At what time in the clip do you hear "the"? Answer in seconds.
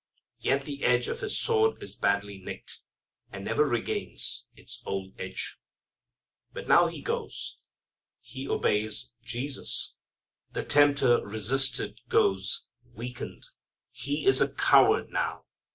0.65-0.83, 10.53-10.63